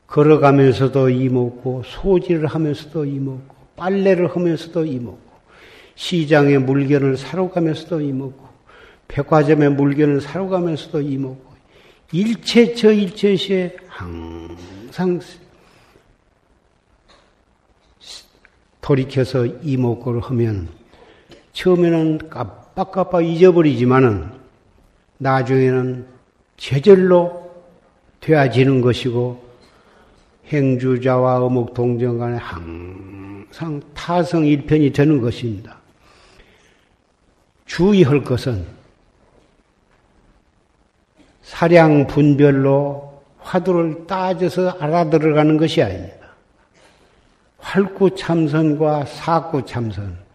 걸어가면서도 0.07 1.11
이 1.11 1.29
먹고 1.29 1.83
소지를 1.85 2.47
하면서도 2.47 3.05
이 3.05 3.19
먹고 3.19 3.55
빨래를 3.77 4.35
하면서도 4.35 4.87
이 4.87 4.99
먹고 4.99 5.29
시장에 5.95 6.59
물건을 6.59 7.17
사러 7.17 7.51
가면서도 7.51 8.01
이 8.01 8.13
먹고 8.13 8.49
백화점에 9.09 9.69
물건을 9.69 10.21
사러 10.21 10.49
가면서도 10.49 11.03
이 11.03 11.19
먹고 11.19 11.49
일체 12.13 12.75
저 12.75 12.91
일체시에 12.91 13.77
항상 13.89 15.21
돌이켜서 18.81 19.45
이목구를 19.45 20.23
하면 20.23 20.69
처음에는 21.53 22.31
깜 22.31 22.68
빡깜빡 22.79 23.25
잊어버리지만은 23.25 24.31
나중에는 25.19 26.07
제절로 26.57 27.51
되어지는 28.21 28.83
것이고 28.83 29.43
행주자와 30.47 31.43
어묵 31.45 31.75
동정 31.75 32.19
간에 32.19 32.37
항상 32.37 33.81
타성 33.95 34.47
일편이 34.47 34.93
되는 34.93 35.21
것입니다. 35.21 35.77
주의할 37.67 38.23
것은 38.23 38.65
사량 41.43 42.07
분별로 42.07 43.23
화두를 43.41 44.07
따져서 44.07 44.71
알아들어가는 44.79 45.57
것이 45.57 45.83
아닙니다. 45.83 46.29
활구 47.59 48.15
참선과 48.15 49.07
사구 49.07 49.67
참선, 49.67 50.28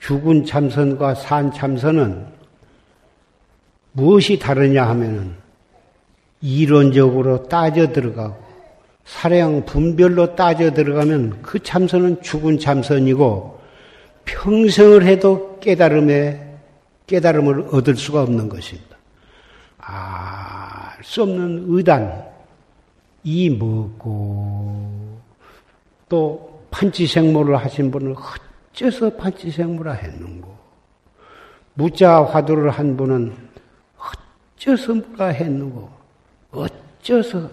죽은 0.00 0.44
참선과 0.44 1.14
산 1.14 1.52
참선은 1.52 2.26
무엇이 3.92 4.38
다르냐 4.38 4.88
하면은 4.88 5.34
이론적으로 6.40 7.48
따져 7.48 7.92
들어가고 7.92 8.36
사량 9.04 9.64
분별로 9.64 10.36
따져 10.36 10.72
들어가면 10.72 11.42
그 11.42 11.62
참선은 11.62 12.22
죽은 12.22 12.58
참선이고 12.58 13.60
평생을 14.24 15.04
해도 15.04 15.58
깨달음에 15.60 16.48
깨달음을 17.06 17.68
얻을 17.72 17.96
수가 17.96 18.22
없는 18.22 18.48
것입니다. 18.48 18.96
아, 19.78 20.92
알수 20.98 21.22
없는 21.22 21.64
의단, 21.68 22.26
이 23.24 23.48
뭐고, 23.48 25.18
또 26.08 26.62
판치생모를 26.70 27.56
하신 27.56 27.90
분은 27.90 28.14
어째서 28.78 29.10
판치생모라 29.10 29.92
했는고, 29.92 30.56
무자 31.74 32.22
화두를 32.22 32.70
한 32.70 32.96
분은 32.96 33.34
어째서 34.56 34.94
뭐라 34.94 35.26
했는고, 35.26 35.90
어째서, 36.52 37.50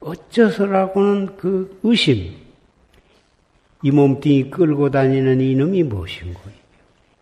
어째서라고는 0.00 1.36
그 1.36 1.78
의심, 1.82 2.34
이 3.82 3.90
몸뚱이 3.90 4.50
끌고 4.50 4.90
다니는 4.90 5.42
이놈이 5.42 5.82
무엇인고, 5.82 6.40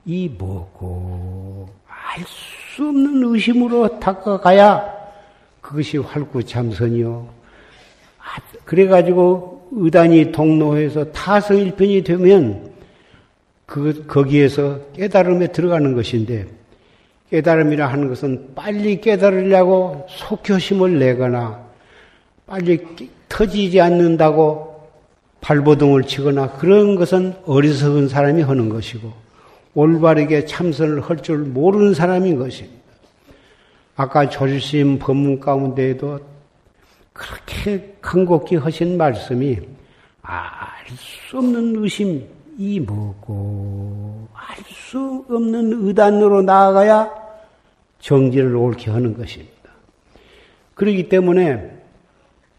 이 0.06 0.28
뭐고, 0.28 1.68
알 1.88 2.24
수 2.78 2.88
없는 2.88 3.34
의심으로 3.34 3.98
다가가야 3.98 4.96
그것이 5.60 5.98
활구참선이요. 5.98 7.28
아, 8.18 8.40
그래가지고 8.64 9.68
의단이 9.72 10.30
동로해서 10.30 11.10
타성일편이 11.10 12.04
되면 12.04 12.77
그, 13.68 14.06
거기에서 14.06 14.80
깨달음에 14.94 15.48
들어가는 15.48 15.92
것인데 15.94 16.46
깨달음이라 17.28 17.86
하는 17.86 18.08
것은 18.08 18.54
빨리 18.54 18.98
깨달으려고 18.98 20.06
속효심을 20.08 20.98
내거나 20.98 21.68
빨리 22.46 22.80
터지지 23.28 23.78
않는다고 23.82 24.88
발버둥을 25.42 26.04
치거나 26.04 26.52
그런 26.52 26.96
것은 26.96 27.34
어리석은 27.44 28.08
사람이 28.08 28.40
하는 28.40 28.70
것이고 28.70 29.12
올바르게 29.74 30.46
참선을 30.46 31.02
할 31.02 31.18
줄 31.18 31.36
모르는 31.40 31.92
사람인 31.92 32.38
것입니다. 32.38 32.78
아까 33.96 34.30
조심 34.30 34.98
법문 34.98 35.40
가운데에도 35.40 36.20
그렇게 37.12 37.94
간곡히 38.00 38.56
하신 38.56 38.96
말씀이 38.96 39.58
알 40.22 40.58
수 40.96 41.36
없는 41.36 41.76
의심 41.82 42.24
이 42.58 42.80
뭐고 42.80 44.28
알 44.34 44.58
수 44.68 45.24
없는 45.30 45.86
의단으로 45.86 46.42
나아가야 46.42 47.08
정지를 48.00 48.56
옳게 48.56 48.90
하는 48.90 49.16
것입니다. 49.16 49.54
그렇기 50.74 51.08
때문에 51.08 51.70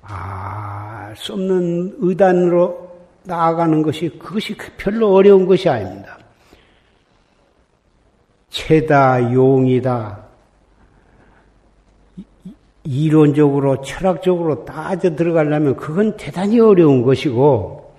알 0.01 1.15
수 1.17 1.33
없는 1.33 1.97
의단으로 1.99 2.89
나아가는 3.23 3.81
것이 3.81 4.09
그것이 4.17 4.55
별로 4.77 5.13
어려운 5.13 5.45
것이 5.45 5.67
아닙니다. 5.67 6.17
체다 8.49 9.33
용이다 9.33 10.23
이론적으로 12.83 13.81
철학적으로 13.81 14.65
따져 14.65 15.15
들어가려면 15.15 15.75
그건 15.75 16.15
대단히 16.15 16.59
어려운 16.59 17.03
것이고 17.03 17.93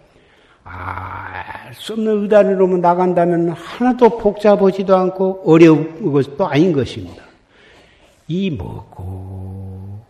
알 0.65 1.40
수 1.75 1.93
없는 1.93 2.23
의단으로 2.23 2.67
나간다면 2.79 3.51
하나도 3.51 4.19
복잡하지도 4.19 4.97
않고 4.97 5.43
어려운 5.45 6.13
것도 6.13 6.47
아닌 6.47 6.73
것입니다. 6.73 7.23
이 8.29 8.51
뭐고 8.51 10.01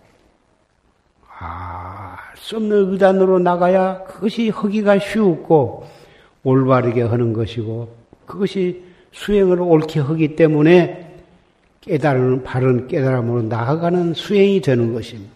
알수 1.38 2.57
없는 2.57 2.92
의단으로 2.92 3.38
나가야 3.38 4.05
그것이 4.05 4.51
허기가 4.51 4.99
쉬웠고 4.99 5.87
올바르게 6.42 7.03
하는 7.03 7.33
것이고 7.33 7.94
그것이 8.27 8.85
수행을 9.12 9.61
옳게 9.61 10.01
하기 10.01 10.37
때문에 10.37 11.11
깨달은 11.81 12.44
바른 12.44 12.87
깨달음으로 12.88 13.42
나아가는 13.42 14.14
수행이 14.14 14.61
되는 14.61 14.92
것입니다. 14.92 15.35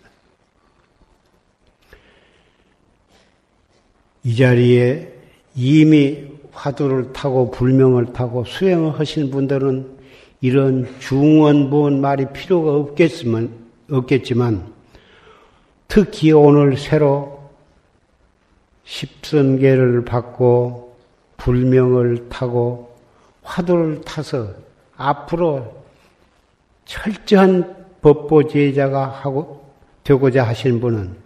이 4.25 4.37
자리에 4.37 5.14
이미 5.55 6.25
화두를 6.53 7.13
타고 7.13 7.51
불명을 7.51 8.13
타고 8.13 8.45
수행을 8.45 8.99
하신 8.99 9.31
분들은 9.31 9.95
이런 10.41 10.89
중원본 11.01 12.01
말이 12.01 12.27
필요가 12.33 12.75
없겠지만, 12.75 13.51
없겠지만, 13.91 14.73
특히 15.89 16.33
오늘 16.33 16.77
새로 16.77 17.51
십선계를 18.85 20.05
받고 20.05 20.97
불명을 21.37 22.29
타고 22.29 22.95
화두를 23.43 24.03
타서 24.03 24.49
앞으로 24.97 25.85
철저한 26.85 27.87
법보 28.03 28.49
제자가 28.49 29.07
하고 29.07 29.65
되고자 30.05 30.47
하신 30.47 30.81
분은 30.81 31.24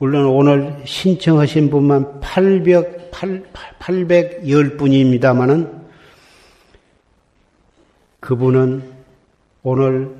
물론 0.00 0.26
오늘 0.26 0.80
신청하신 0.84 1.70
분만 1.70 2.20
800, 2.20 3.10
8, 3.10 3.42
810분입니다만은 3.80 5.76
그분은 8.20 8.92
오늘 9.64 10.14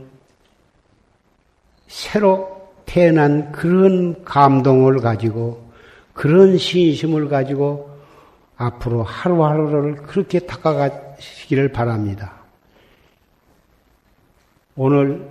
새로 1.86 2.68
태어난 2.86 3.52
그런 3.52 4.24
감동을 4.24 4.98
가지고 4.98 5.70
그런 6.12 6.58
신심을 6.58 7.28
가지고 7.28 7.96
앞으로 8.56 9.04
하루하루를 9.04 9.94
그렇게 10.02 10.40
다가가시기를 10.40 11.70
바랍니다. 11.70 12.32
오늘 14.74 15.28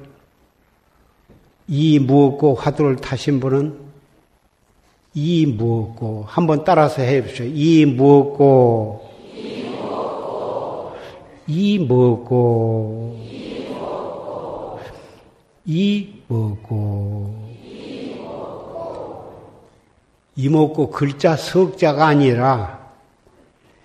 이 1.68 2.00
무엇고 2.00 2.56
화두를 2.56 2.96
타신 2.96 3.42
분은 3.42 3.87
이 5.20 5.48
무엇고 5.48 6.26
한번 6.28 6.64
따라서 6.64 7.02
해보십시오. 7.02 7.48
이 7.48 7.86
무엇고 7.88 9.02
이 11.48 11.80
무엇고 11.80 13.20
이 15.66 16.14
무엇고 16.28 17.48
이 20.36 20.50
먹고 20.50 20.92
글자 20.92 21.36
석자가 21.36 22.06
아니라 22.06 22.78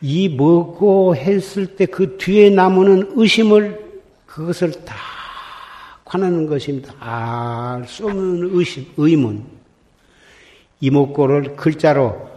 이 0.03 0.29
먹고 0.29 1.17
했을 1.17 1.77
때 1.77 1.87
그 1.87 2.19
뒤에 2.19 2.51
남는 2.51 3.13
의심을 3.17 4.03
그것을 4.27 4.85
다 4.85 4.95
관하는 6.05 6.47
것입니다. 6.47 6.93
알 7.01 7.87
수 7.87 8.05
없는 8.05 8.51
의심, 8.53 8.85
의문. 8.99 9.52
이목고를 10.83 11.55
글자로 11.57 12.29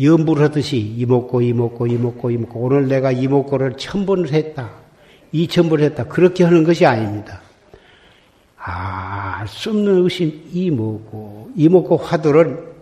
염불 0.00 0.40
하듯이 0.40 0.78
이목고, 0.78 1.42
이목고, 1.42 1.86
이목고, 1.86 2.30
이목고. 2.30 2.60
오늘 2.60 2.88
내가 2.88 3.12
이목고를 3.12 3.76
천 3.76 4.06
번을 4.06 4.32
했다. 4.32 4.70
이천 5.32 5.68
번을 5.68 5.84
했다. 5.84 6.04
그렇게 6.04 6.44
하는 6.44 6.64
것이 6.64 6.86
아닙니다. 6.86 7.42
알수 8.56 9.70
없는 9.70 10.02
의심, 10.02 10.42
이목고. 10.50 11.50
이목고 11.54 11.98
화두를 11.98 12.72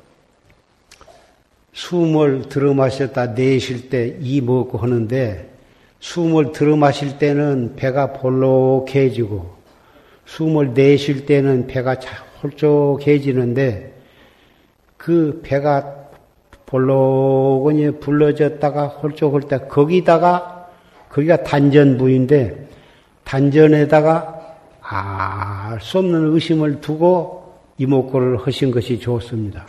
숨을 1.72 2.48
들어 2.48 2.72
마셨다 2.72 3.35
내쉴 3.35 3.88
때이 3.88 4.40
먹고 4.40 4.78
하는데 4.78 5.50
숨을 6.00 6.52
들어 6.52 6.76
마실 6.76 7.18
때는 7.18 7.74
배가 7.76 8.12
볼록해지고 8.12 9.50
숨을 10.26 10.74
내쉴 10.74 11.26
때는 11.26 11.66
배가 11.66 11.96
홀쭉해지는데 12.42 13.99
그 15.00 15.40
배가 15.42 15.94
볼록하니 16.66 18.00
불러졌다가 18.00 18.88
홀쭉할 18.88 19.40
때 19.48 19.58
거기다가 19.60 20.68
거기가 21.08 21.42
단전 21.42 21.96
부인데 21.96 22.68
단전에다가 23.24 24.58
알 24.82 25.80
수 25.80 25.98
없는 25.98 26.34
의심을 26.34 26.82
두고 26.82 27.54
이목구를 27.78 28.36
하신 28.36 28.70
것이 28.70 28.98
좋습니다. 29.00 29.66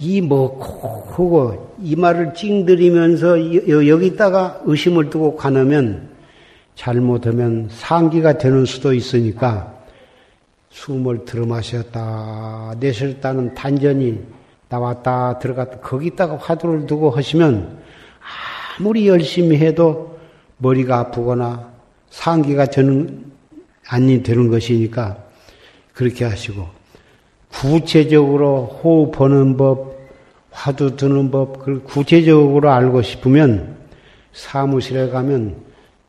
이 0.00 0.20
먹고 0.20 1.04
하고 1.12 1.76
이 1.80 1.94
말을 1.94 2.34
찡들이면서 2.34 3.68
여기다가 3.68 4.62
의심을 4.64 5.10
두고 5.10 5.36
가놓으면 5.36 6.08
잘못하면 6.74 7.68
상기가 7.70 8.36
되는 8.36 8.64
수도 8.64 8.92
있으니까 8.92 9.74
숨을 10.70 11.24
들어 11.24 11.46
마셨다 11.46 12.74
내쉬었다는 12.80 13.54
단전이 13.54 14.39
나왔다 14.70 15.38
들어갔다 15.40 15.80
거기다가 15.80 16.36
화두를 16.36 16.86
두고 16.86 17.10
하시면 17.10 17.80
아무리 18.78 19.08
열심히 19.08 19.56
해도 19.58 20.18
머리가 20.58 20.98
아프거나 20.98 21.68
상기가 22.08 22.66
되는 22.66 23.30
아니 23.88 24.22
되는 24.22 24.48
것이니까 24.48 25.18
그렇게 25.92 26.24
하시고 26.24 26.68
구체적으로 27.52 28.80
호흡하는 28.82 29.56
법, 29.56 29.98
화두 30.52 30.96
드는 30.96 31.32
법, 31.32 31.58
그걸 31.58 31.82
구체적으로 31.82 32.70
알고 32.70 33.02
싶으면 33.02 33.76
사무실에 34.32 35.08
가면 35.08 35.56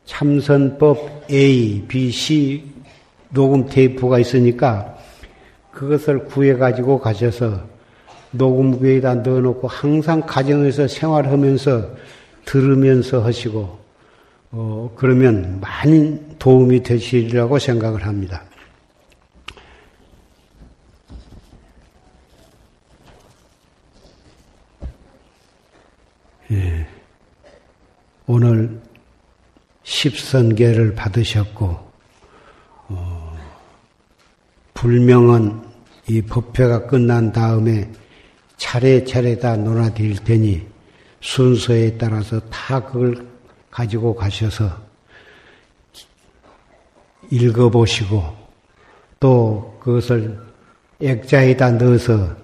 참선법 0.04 1.26
A, 1.30 1.84
B, 1.88 2.10
C 2.10 2.64
녹음 3.30 3.66
테이프가 3.66 4.20
있으니까 4.20 4.96
그것을 5.72 6.26
구해가지고 6.26 7.00
가셔서 7.00 7.71
녹음기에다 8.32 9.16
넣어놓고 9.16 9.68
항상 9.68 10.20
가정에서 10.22 10.88
생활하면서 10.88 11.96
들으면서 12.44 13.24
하시고, 13.24 13.78
어, 14.50 14.92
그러면 14.96 15.60
많이 15.60 16.20
도움이 16.38 16.82
되시리라고 16.82 17.58
생각을 17.58 18.04
합니다. 18.06 18.42
예. 26.52 26.86
오늘 28.26 28.78
십선계를 29.84 30.94
받으셨고 30.94 31.78
어, 32.88 33.38
불명은 34.74 35.62
이 36.08 36.20
법회가 36.22 36.86
끝난 36.86 37.32
다음에 37.32 37.90
차례차례 38.62 39.38
다 39.40 39.56
논하드릴 39.56 40.22
테니 40.22 40.64
순서에 41.20 41.98
따라서 41.98 42.38
다 42.48 42.80
그걸 42.80 43.26
가지고 43.72 44.14
가셔서 44.14 44.70
읽어보시고 47.28 48.22
또 49.18 49.78
그것을 49.80 50.38
액자에다 51.00 51.72
넣어서 51.72 52.36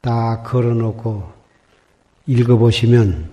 다 0.00 0.42
걸어놓고 0.44 1.28
읽어보시면 2.28 3.32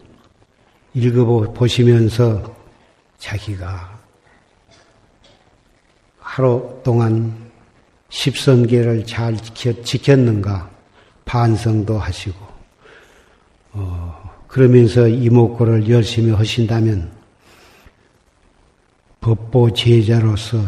읽어보시면서 0.95 2.55
자기가 3.19 3.99
하루 6.19 6.81
동안 6.83 7.51
십선계를 8.09 9.05
잘 9.05 9.37
지켰는가 9.37 10.74
반성도 11.25 11.97
하시고 11.97 12.37
어, 13.73 14.31
그러면서 14.47 15.07
이목구를 15.07 15.89
열심히 15.89 16.31
하신다면 16.31 17.11
법보 19.19 19.73
제자로서 19.73 20.59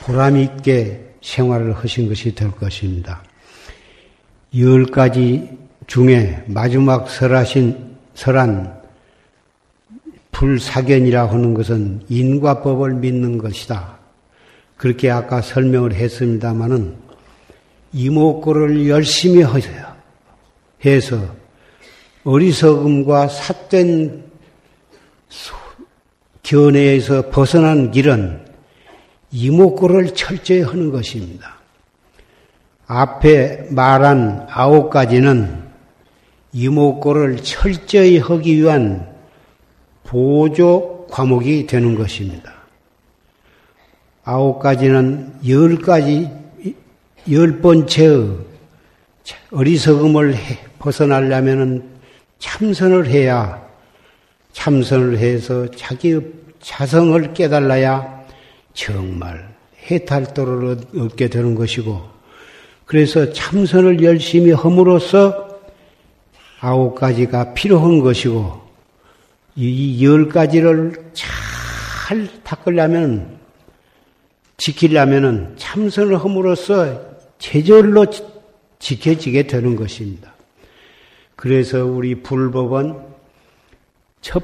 보람 0.00 0.36
있게 0.38 1.14
생활을 1.20 1.74
하신 1.74 2.08
것이 2.08 2.34
될 2.34 2.50
것입니다. 2.52 3.22
열 4.56 4.86
가지 4.86 5.50
중에 5.86 6.44
마지막 6.46 7.10
설하신 7.10 7.96
설한 8.14 8.78
불사견이라 10.30 11.28
하는 11.28 11.52
것은 11.52 12.02
인과법을 12.08 12.94
믿는 12.94 13.38
것이다. 13.38 13.98
그렇게 14.76 15.10
아까 15.10 15.42
설명을 15.42 15.92
했습니다마는 15.94 17.07
이목구를 17.92 18.88
열심히 18.88 19.42
하세요. 19.42 19.86
해서 20.84 21.34
어리석음과 22.24 23.28
삿된 23.28 24.24
견해에서 26.42 27.30
벗어난 27.30 27.90
길은 27.90 28.46
이목구를 29.30 30.14
철저히 30.14 30.62
하는 30.62 30.90
것입니다. 30.90 31.58
앞에 32.86 33.68
말한 33.70 34.46
아홉 34.48 34.88
가지는 34.88 35.62
이목구를 36.52 37.42
철저히 37.42 38.18
하기 38.18 38.56
위한 38.56 39.14
보조 40.04 41.06
과목이 41.10 41.66
되는 41.66 41.94
것입니다. 41.94 42.54
아홉 44.24 44.58
가지는 44.58 45.34
열 45.46 45.76
가지, 45.76 46.30
열 47.30 47.60
번째의 47.60 48.38
어리석음을 49.50 50.34
벗어나려면 50.78 51.98
참선을 52.38 53.06
해야 53.08 53.66
참선을 54.52 55.18
해서 55.18 55.70
자기의 55.70 56.22
자성을 56.60 57.34
깨달아야 57.34 58.24
정말 58.72 59.54
해탈도를 59.90 60.78
얻게 60.98 61.28
되는 61.28 61.54
것이고 61.54 62.00
그래서 62.84 63.32
참선을 63.32 64.02
열심히 64.02 64.52
함으로써 64.52 65.48
아홉 66.60 66.94
가지가 66.94 67.54
필요한 67.54 68.00
것이고 68.00 68.68
이 69.56 70.02
열 70.04 70.28
가지를 70.28 71.10
잘 71.12 72.28
닦으려면 72.44 73.38
지키려면 74.56 75.54
참선을 75.56 76.22
함으로써 76.22 77.17
제절로 77.38 78.06
지켜지게 78.78 79.46
되는 79.46 79.76
것입니다. 79.76 80.34
그래서 81.36 81.84
우리 81.84 82.16
불법은 82.16 82.96
첫 84.20 84.42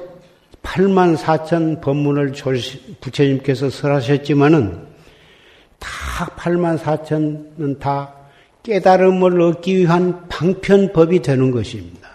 8만 0.63 1.15
4천 1.17 1.81
법문을 1.81 2.33
부처님께서 3.01 3.69
설하셨지만은 3.69 4.87
다 5.79 6.25
8만 6.37 6.79
4천은 6.79 7.79
다 7.79 8.13
깨달음을 8.63 9.39
얻기 9.41 9.77
위한 9.77 10.27
방편법이 10.27 11.21
되는 11.21 11.51
것입니다. 11.51 12.09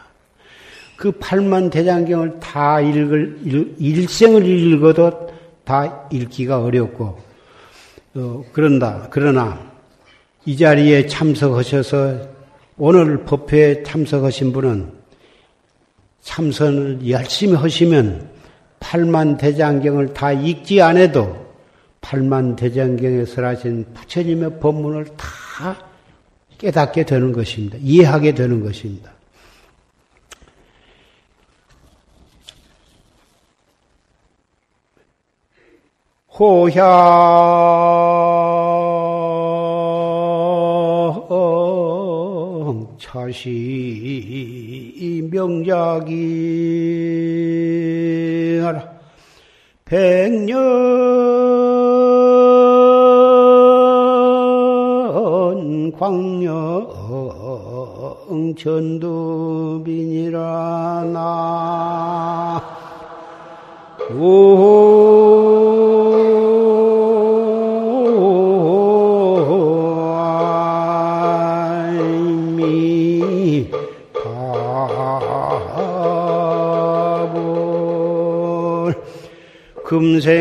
그 0.97 1.13
8만 1.13 1.71
대장경을 1.71 2.41
다 2.41 2.81
읽을, 2.81 3.39
일생을 3.79 4.45
읽어도 4.45 5.31
다 5.65 6.09
읽기가 6.11 6.63
어렵고, 6.63 7.19
어, 8.17 8.45
그런다. 8.53 9.07
그러나 9.11 9.70
이 10.51 10.57
자리에 10.57 11.07
참석하셔서 11.07 12.29
오늘 12.77 13.25
법회에 13.25 13.85
참석하신 13.85 14.53
분은 14.53 14.91
참선을 16.23 17.09
열심히 17.09 17.55
하시면 17.55 18.29
8만 18.81 19.39
대장경을 19.39 20.13
다 20.13 20.33
읽지 20.33 20.83
않아도 20.83 21.55
8만 22.01 22.57
대장경에 22.57 23.27
설하신 23.27 23.95
부처님의 23.95 24.59
법문을 24.59 25.07
다 25.17 25.77
깨닫게 26.59 27.05
되는 27.05 27.31
것입니다. 27.31 27.79
이해하게 27.81 28.35
되는 28.35 28.61
것입니다. 28.61 29.13
호향 36.37 36.91
차시 43.11 45.01
명작이 45.33 46.21
백년 49.85 50.61
광영 55.99 56.87
전두빈이라 58.57 60.39
나 61.13 62.63
금생 80.01 80.33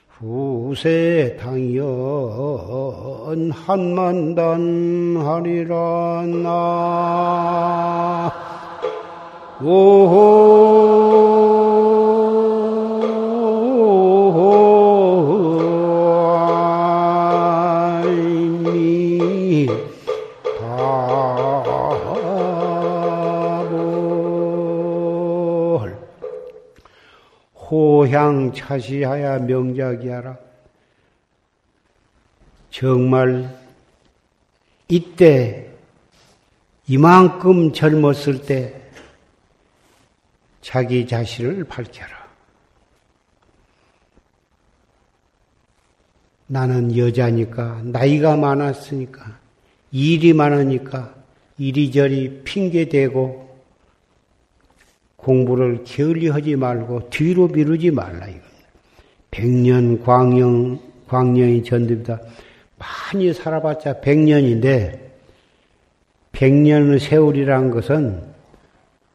후세 0.10 1.36
당연 1.42 1.84
한만단 3.52 5.18
하리라 5.18 6.24
나. 6.44 8.32
호 9.60 11.33
향 28.24 28.54
차시하야 28.54 29.40
명작이하라. 29.40 30.38
정말 32.72 33.54
이때 34.88 35.70
이만큼 36.88 37.74
젊었을 37.74 38.44
때 38.44 38.82
자기 40.62 41.06
자신을 41.06 41.66
밝혀라. 41.66 42.24
나는 46.48 46.96
여자니까, 46.96 47.82
나이가 47.84 48.38
많았으니까, 48.38 49.40
일이 49.92 50.34
많으니까, 50.34 51.16
이리저리 51.58 52.44
핑계대고, 52.44 53.53
공부를 55.24 55.84
게을리 55.84 56.30
하지 56.30 56.56
말고 56.56 57.10
뒤로 57.10 57.48
미루지 57.48 57.90
말라 57.90 58.28
이겁니다. 58.28 58.44
백년 59.32 60.04
광영 60.04 60.80
광년이 61.08 61.64
전듭니다. 61.64 62.20
많이 62.78 63.34
살아봤자 63.34 64.02
백년인데 64.02 65.12
백년의 66.34 67.00
세월이란 67.00 67.72
것은 67.72 68.22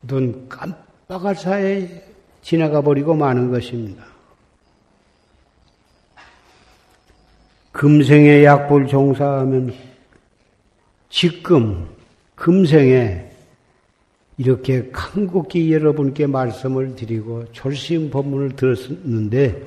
눈 0.03 0.49
깜빡할 0.49 1.37
사이에 1.37 2.05
지나가 2.43 2.81
버리고 2.81 3.15
마는 3.15 3.51
것입니다. 3.51 4.05
금생에 7.73 8.45
약불 8.45 8.87
종사하면 8.87 9.73
지금 11.11 11.89
금생에 12.35 13.28
이렇게 14.39 14.89
간곡히 14.93 15.73
여러분께 15.73 16.29
말씀을 16.29 16.95
드리고 16.95 17.51
졸심 17.51 18.11
법문을 18.11 18.55
들었는데 18.55 19.65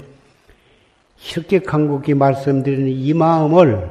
이렇게 1.29 1.59
간곡히 1.59 2.13
말씀드리는 2.13 2.87
이 2.87 3.13
마음을 3.13 3.89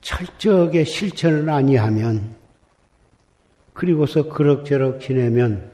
철저하게 0.00 0.84
실천을 0.84 1.48
아니하면 1.48 2.34
그리고서 3.72 4.28
그럭저럭 4.28 5.00
지내면 5.00 5.70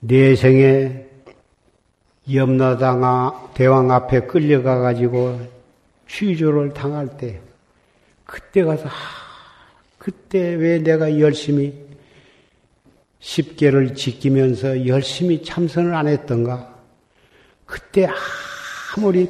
내 0.00 0.34
생에 0.34 1.06
염라당 2.32 3.52
대왕 3.54 3.90
앞에 3.90 4.20
끌려가 4.20 4.78
가지고 4.78 5.38
취조를 6.08 6.72
당할 6.72 7.16
때 7.18 7.40
그때 8.24 8.64
가서 8.64 8.88
그때 10.06 10.54
왜 10.54 10.78
내가 10.78 11.18
열심히 11.18 11.74
십계를 13.18 13.96
지키면서 13.96 14.86
열심히 14.86 15.42
참선을 15.42 15.96
안 15.96 16.06
했던가? 16.06 16.80
그때 17.64 18.06
아무리 18.96 19.28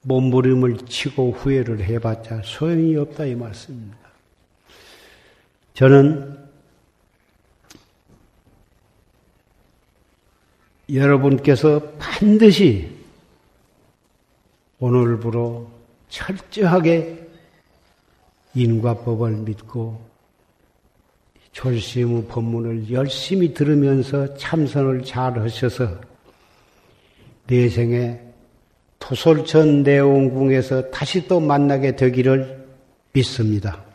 몸부림을 0.00 0.78
치고 0.86 1.32
후회를 1.32 1.82
해봤자 1.84 2.40
소용이 2.42 2.96
없다 2.96 3.26
이 3.26 3.34
말씀입니다. 3.34 3.98
저는 5.74 6.38
여러분께서 10.90 11.82
반드시 11.98 12.96
오늘부로 14.78 15.70
철저하게 16.08 17.29
인과법을 18.54 19.30
믿고 19.38 20.00
졸심의 21.52 22.26
법문을 22.28 22.90
열심히 22.90 23.52
들으면서 23.52 24.34
참선을 24.34 25.02
잘 25.02 25.38
하셔서 25.38 26.00
내생에 27.46 28.20
토솔천 28.98 29.82
내원궁에서 29.82 30.90
다시 30.90 31.26
또 31.26 31.40
만나게 31.40 31.96
되기를 31.96 32.66
믿습니다. 33.12 33.89